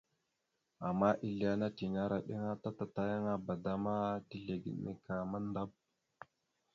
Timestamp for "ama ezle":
0.87-1.45